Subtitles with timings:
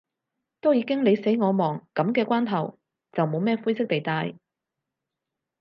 [0.61, 2.79] 都已經你死我亡，噉嘅關頭，
[3.11, 4.33] 就冇咩灰色地帶